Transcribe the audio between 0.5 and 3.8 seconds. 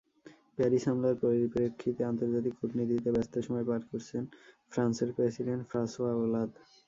Paris হামলার পরিপ্রেক্ষিতে আন্তর্জাতিক কূটনীতিতে ব্যস্ত সময়